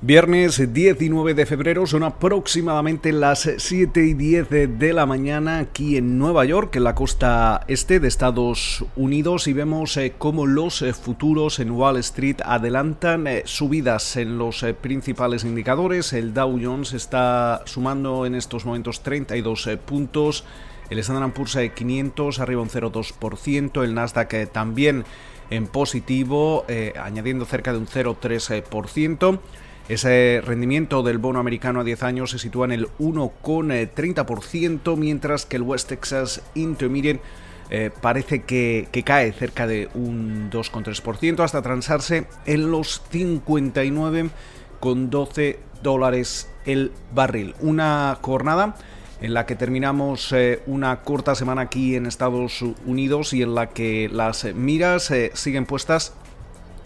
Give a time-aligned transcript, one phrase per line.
[0.00, 6.18] Viernes 19 de febrero son aproximadamente las 7 y 10 de la mañana aquí en
[6.18, 10.92] Nueva York, en la costa este de Estados Unidos, y vemos eh, cómo los eh,
[10.92, 16.12] futuros en Wall Street adelantan eh, subidas en los principales indicadores.
[16.12, 20.44] El Dow Jones está sumando en estos momentos 32 puntos,
[20.90, 25.04] el Standard Poor's 500 arriba un 0,2%, el Nasdaq también
[25.50, 26.64] en positivo,
[27.02, 29.40] añadiendo cerca de un 0,3%.
[29.88, 35.56] Ese rendimiento del bono americano a 10 años se sitúa en el 1,30%, mientras que
[35.56, 37.22] el West Texas Intermediate
[37.70, 46.92] eh, parece que, cae cerca de un 2,3% hasta transarse en los 59,12 dólares el
[47.14, 47.54] barril.
[47.60, 48.76] Una jornada
[49.22, 53.70] en la que terminamos eh, una corta semana aquí en Estados Unidos y en la
[53.70, 56.12] que las miras eh, siguen puestas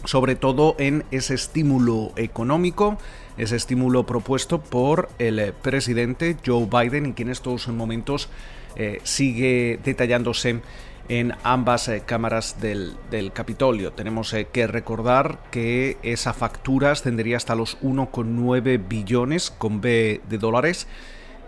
[0.05, 2.99] sobre todo en ese estímulo económico,
[3.37, 8.29] ese estímulo propuesto por el eh, presidente Joe Biden y que en estos momentos
[8.77, 10.61] eh, sigue detallándose
[11.09, 12.97] en ambas eh, cámaras del,
[13.33, 13.93] Capitolio.
[13.93, 20.87] Tenemos que recordar que esa factura ascendería hasta los 1,9 billones con B de dólares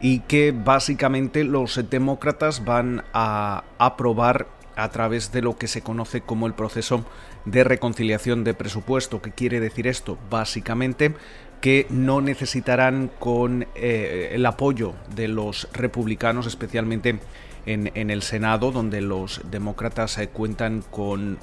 [0.00, 6.20] y que básicamente los demócratas van a aprobar a través de lo que se conoce
[6.20, 7.04] como el proceso
[7.44, 9.22] de reconciliación de presupuesto.
[9.22, 10.18] ¿Qué quiere decir esto?
[10.30, 11.14] Básicamente
[11.60, 17.18] que no necesitarán con eh, el apoyo de los republicanos, especialmente
[17.64, 21.38] en, el Senado, donde los demócratas eh, cuentan con,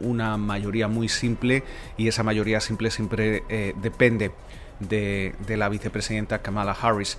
[0.00, 1.64] una mayoría muy simple
[1.98, 4.30] y esa mayoría simple siempre eh, depende
[4.80, 7.18] de, de la vicepresidenta Kamala Harris.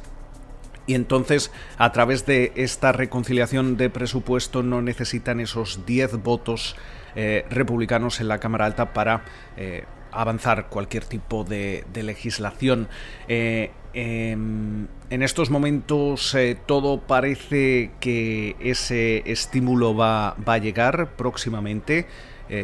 [0.87, 6.77] Y entonces, a través de esta reconciliación de presupuesto, no necesitan esos 10 votos
[7.15, 9.25] eh, republicanos en la Cámara Alta para
[9.57, 9.83] eh,
[10.13, 12.87] avanzar cualquier tipo de, legislación.
[13.27, 22.07] Eh, em, en estos momentos todo parece que ese estímulo va, va a llegar próximamente.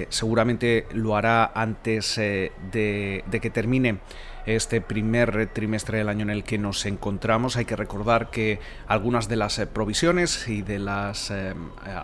[0.10, 4.00] Seguramente lo hará antes de, de que termine
[4.46, 7.56] este primer trimestre del año en el que nos encontramos.
[7.56, 11.54] Hay que recordar que algunas de las eh, provisiones y de las eh,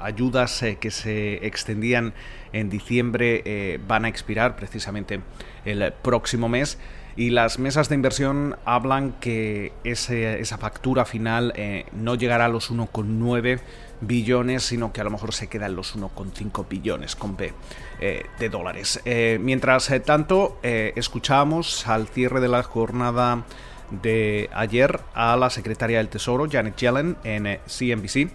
[0.01, 2.13] ayudas eh, que se extendían
[2.53, 5.21] en diciembre van a expirar precisamente
[5.65, 6.79] el próximo mes
[7.15, 11.53] y las mesas de inversión hablan que esa factura final
[11.93, 13.59] no llegará a los 1,9
[14.01, 17.53] billones, sino que a lo mejor se queda en los 1,5 billones con B
[17.99, 19.01] eh, de dólares.
[19.05, 23.43] Eh, mientras eh, tanto, escuchamos al cierre de la jornada
[23.89, 28.29] de ayer a la secretaria del Tesoro, Janet Yellen, en CNBC,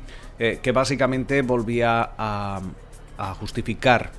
[0.60, 2.60] que básicamente volvía a
[3.38, 4.10] justificar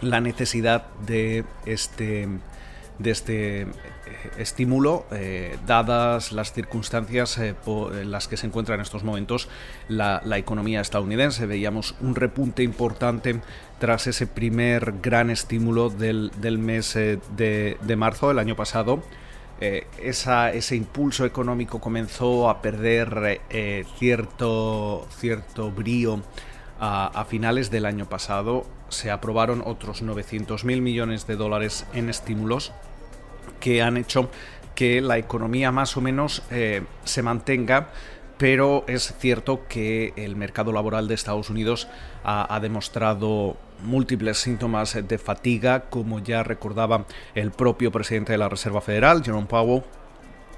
[0.00, 2.28] la necesidad de este
[2.98, 3.66] de este eh,
[4.38, 9.48] estímulo, eh, dadas las circunstancias eh, en las que se encuentra en estos momentos
[9.88, 11.46] la, economía estadounidense.
[11.46, 13.40] Veíamos un repunte importante
[13.78, 19.02] tras ese primer gran estímulo del, mes de, marzo del año pasado.
[19.60, 23.40] ese impulso económico comenzó a perder
[23.98, 26.22] cierto, cierto brío
[26.80, 32.72] a, finales del año pasado se aprobaron otros 900 mil millones de dólares en estímulos
[33.60, 34.30] que han hecho
[34.74, 37.88] que la economía más o menos eh, se mantenga
[38.36, 41.88] pero es cierto que el mercado laboral de Estados Unidos
[42.24, 48.80] ha, demostrado múltiples síntomas de fatiga, como ya recordaba el propio presidente de la Reserva
[48.80, 49.82] Federal, Jerome Powell,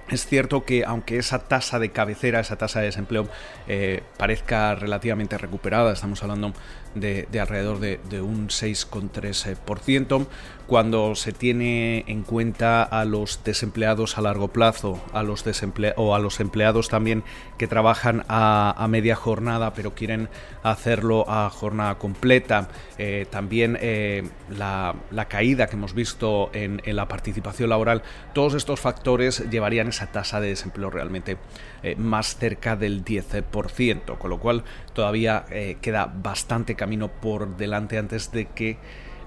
[0.08, 3.28] es cierto que aunque esa tasa de cabecera, esa tasa de desempleo
[3.66, 6.52] eh, parezca relativamente recuperada, estamos hablando
[7.00, 10.26] de, alrededor de, un 6,3%,
[10.66, 15.44] cuando se tiene en cuenta a los desempleados a largo plazo, a los
[15.96, 17.22] o a los empleados también
[17.56, 20.28] que trabajan a, media jornada pero quieren
[20.62, 22.68] hacerlo a jornada completa,
[22.98, 24.94] eh, también eh, la,
[25.28, 30.48] caída que hemos visto en, la participación laboral, todos estos factores llevarían esa tasa de
[30.48, 31.36] desempleo realmente
[31.82, 35.44] eh, más cerca del 10%, con lo cual todavía
[35.80, 36.85] queda bastante camino
[37.20, 38.78] por delante antes de que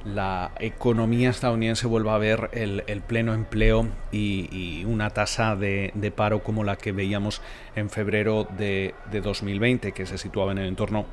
[0.05, 6.63] la economía estadounidense vuelva a ver el, pleno empleo y, una tasa de, paro como
[6.63, 7.41] la que veíamos
[7.75, 11.05] en febrero de, 2020, que se situaba en el entorno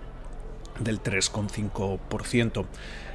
[0.78, 2.64] del 3,5%.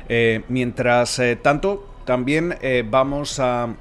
[0.10, 3.76] Eh, mientras eh, tanto, también eh, vamos a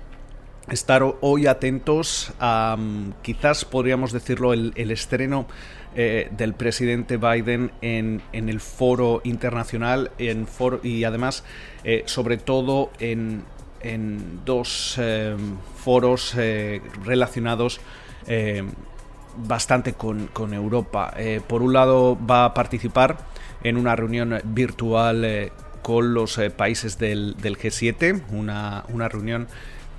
[0.70, 5.46] estar hoy atentos a, mm, quizás podríamos decirlo, el, estreno
[5.94, 10.46] del presidente Biden en, en, el foro internacional en
[10.84, 11.43] y además
[11.82, 13.43] eh, sobre todo en
[13.82, 15.00] en dos
[15.76, 16.37] foros
[17.02, 17.81] relacionados
[19.38, 21.14] bastante con, Europa.
[21.49, 23.16] por un lado va a participar
[23.64, 25.50] en una reunión virtual
[25.82, 29.49] con los países del, G7, una, una reunión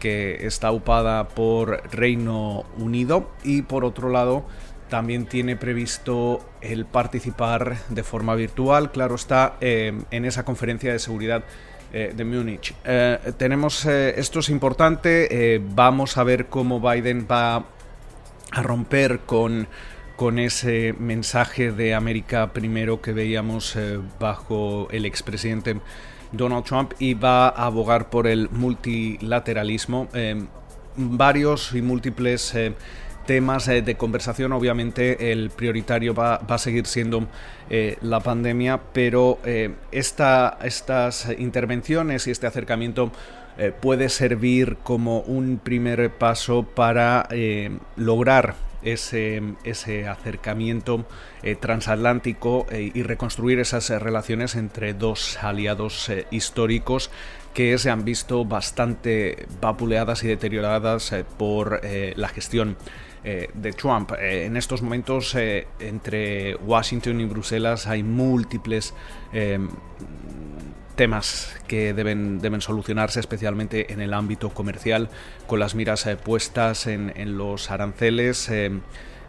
[0.01, 4.45] que está upada por Reino Unido y por otro lado
[4.89, 11.00] también tiene previsto el participar de forma virtual, claro está, eh, en esa conferencia de
[11.00, 11.44] seguridad
[11.94, 12.74] eh, de Múnich.
[12.83, 19.68] Eh, tenemos, esto es importante, vamos a ver cómo Biden va a romper con,
[20.21, 23.75] con ese mensaje de América primero que veíamos
[24.19, 25.77] bajo el expresidente
[26.31, 30.09] Donald Trump y va a abogar por el multilateralismo.
[30.13, 30.45] Eh,
[30.95, 32.75] varios y múltiples eh,
[33.25, 34.53] temas eh, de conversación.
[34.53, 37.27] Obviamente el prioritario va, a seguir siendo
[38.01, 39.39] la pandemia, pero
[39.91, 43.12] estas intervenciones y este acercamiento
[43.79, 47.27] puede servir como un primer paso para
[47.95, 51.06] lograr ese, ese acercamiento
[51.44, 57.12] eh, transatlántico eh, y reconstruir esas eh, relaciones entre dos aliados históricos
[57.54, 62.78] que se han visto bastante vapuleadas y deterioradas por la gestión
[63.24, 64.13] de Trump.
[64.18, 65.36] en estos momentos
[65.80, 68.94] entre Washington y Bruselas hay múltiples
[71.01, 75.09] temas que deben, deben solucionarse, especialmente en el ámbito comercial,
[75.48, 78.48] con las miras eh, puestas en, los aranceles.
[78.50, 78.69] Eh,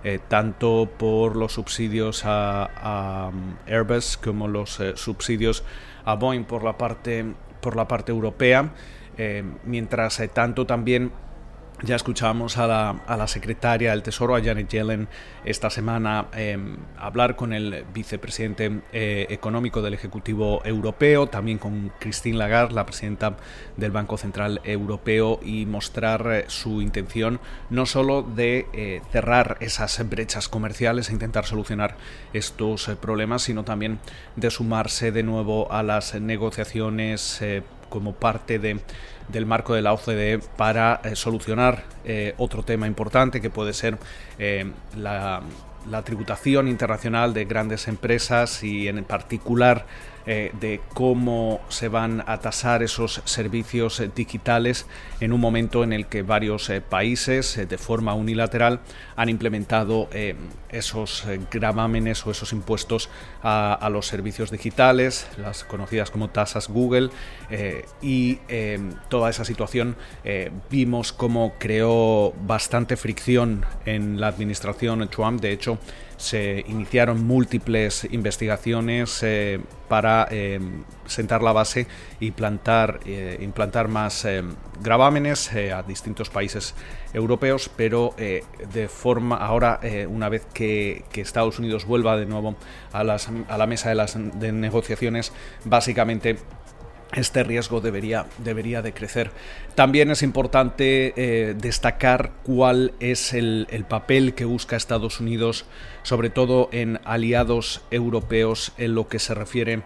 [0.04, 5.64] eh, tanto por los subsidios a, um, Airbus como los subsidios
[6.04, 7.24] a Boeing por la parte,
[7.62, 8.74] por la parte europea,
[9.64, 11.10] mientras tanto también
[11.82, 15.08] ya escuchábamos a la, secretaria del Tesoro, a Janet Yellen,
[15.44, 22.38] esta semana em, hablar con el vicepresidente eh, económico del Ejecutivo Europeo, también con Christine
[22.38, 23.36] Lagarde, la presidenta
[23.76, 27.40] del Banco Central Europeo, y mostrar eh, su intención
[27.70, 31.96] no solo de eh, cerrar esas brechas comerciales e intentar solucionar
[32.32, 33.98] estos problemas, sino también
[34.36, 37.40] de sumarse de nuevo a las negociaciones
[37.92, 38.80] como parte de
[39.28, 43.96] del marco de la OCDE para eh, solucionar eh, otro tema importante que puede ser
[44.38, 45.42] eh, la,
[46.04, 49.84] tributación internacional de grandes empresas y en particular
[50.26, 54.86] eh, de cómo se van a tasar esos servicios digitales
[55.18, 58.78] en un momento en el que varios países de forma unilateral
[59.16, 60.08] han implementado
[60.68, 63.10] esos gravámenes o esos impuestos
[63.42, 67.10] a, los servicios digitales, las conocidas como tasas Google,
[68.00, 68.38] y
[69.08, 69.96] toda esa situación
[70.70, 71.91] vimos cómo creó
[72.46, 75.40] bastante fricción en la administración Trump.
[75.40, 75.78] De hecho,
[76.22, 79.58] se iniciaron múltiples investigaciones eh,
[79.88, 80.60] para eh,
[81.04, 81.88] sentar la base
[82.20, 84.26] y plantar, eh, implantar más
[84.80, 86.74] gravámenes a distintos países
[87.12, 92.56] europeos, pero de forma ahora, una vez que, Estados Unidos vuelva de nuevo
[92.92, 95.32] a, la mesa de las de negociaciones,
[95.64, 96.38] básicamente
[97.14, 99.30] este riesgo debería, debería de crecer.
[99.74, 105.66] También es importante eh, destacar cuál es el, papel que busca Estados Unidos,
[106.02, 109.82] sobre todo en aliados europeos en lo que se refiere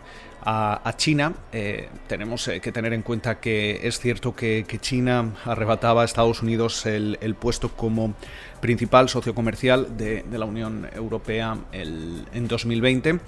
[0.49, 1.35] a, China.
[1.52, 6.42] Eh, tenemos eh, que tener en cuenta que es cierto que, China arrebataba a Estados
[6.42, 8.14] Unidos el, puesto como
[8.61, 13.18] principal socio comercial de, la Unión Europea en 2020.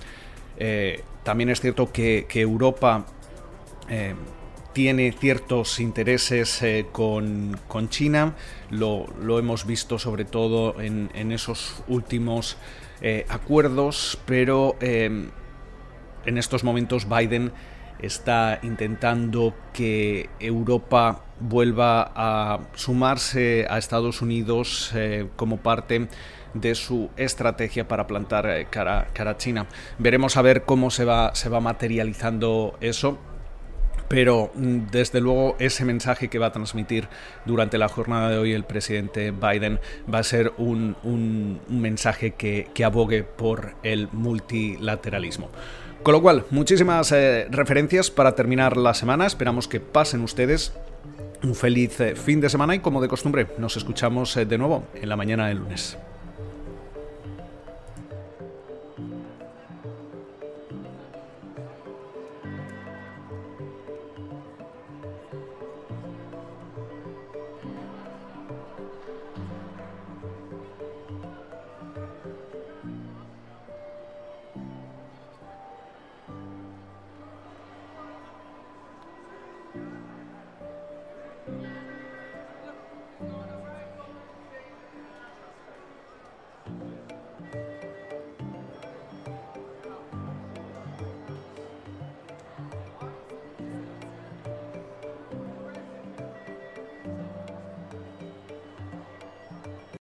[1.24, 3.04] también es cierto que, que Europa
[3.88, 4.14] eh,
[4.72, 8.36] tiene ciertos intereses eh, con, China,
[8.70, 12.58] lo, hemos visto sobre todo en, esos últimos
[13.00, 15.32] eh, acuerdos, pero en
[16.24, 17.50] estos momentos Biden
[17.98, 24.92] está intentando que Europa vuelva a sumarse a Estados Unidos
[25.34, 26.06] como parte
[26.54, 29.66] de su estrategia para plantar cara, cara, a China.
[29.98, 33.18] Veremos a ver cómo se va, se va materializando eso
[34.08, 37.08] pero mm, desde luego ese mensaje que va a transmitir
[37.44, 39.78] durante la jornada de hoy el presidente Biden
[40.12, 45.50] va a ser un, mensaje que, abogue por el multilateralismo.
[46.02, 49.26] Con lo cual, muchísimas eh, referencias para terminar la semana.
[49.26, 50.72] Esperamos que pasen ustedes
[51.42, 54.84] un feliz eh, fin de semana y como de costumbre, nos escuchamos eh, de nuevo
[54.94, 55.98] en la mañana del lunes.